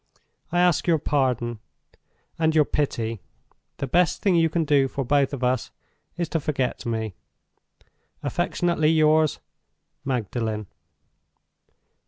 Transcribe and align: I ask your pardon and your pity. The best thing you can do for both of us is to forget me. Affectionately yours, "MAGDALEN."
I 0.51 0.59
ask 0.59 0.87
your 0.87 0.97
pardon 0.97 1.59
and 2.39 2.55
your 2.55 2.65
pity. 2.65 3.19
The 3.77 3.85
best 3.85 4.19
thing 4.23 4.33
you 4.33 4.49
can 4.49 4.65
do 4.65 4.87
for 4.87 5.05
both 5.05 5.31
of 5.31 5.43
us 5.43 5.69
is 6.17 6.27
to 6.29 6.39
forget 6.39 6.87
me. 6.87 7.13
Affectionately 8.23 8.89
yours, 8.89 9.39
"MAGDALEN." 10.03 10.65